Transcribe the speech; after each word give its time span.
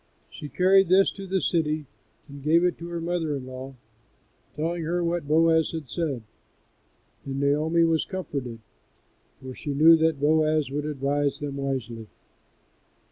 She 0.31 0.49
carried 0.49 0.89
this 0.89 1.11
to 1.11 1.27
the 1.27 1.41
city 1.41 1.85
and 2.27 2.41
gave 2.41 2.63
it 2.63 2.75
to 2.79 2.87
her 2.87 2.99
mother 2.99 3.35
in 3.35 3.45
law, 3.45 3.75
telling 4.55 4.81
her 4.81 5.03
what 5.03 5.27
Boaz 5.27 5.73
had 5.73 5.89
said, 5.91 6.23
and 7.23 7.39
Naomi 7.39 7.83
was 7.83 8.03
comforted; 8.03 8.61
for 9.43 9.53
she 9.53 9.75
knew 9.75 9.95
that 9.97 10.19
Boaz 10.19 10.71
would 10.71 10.85
advise 10.85 11.37
them 11.37 11.57
wisely. 11.57 12.07